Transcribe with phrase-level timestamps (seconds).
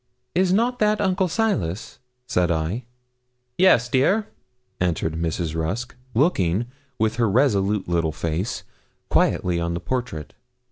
[0.33, 2.85] 'Is not that Uncle Silas?' said I.
[3.59, 4.25] 'Yes, dear,'
[4.79, 5.55] answered Mrs.
[5.55, 6.65] Rusk, looking,
[6.97, 8.63] with her resolute little face,
[9.09, 10.33] quietly on the portrait.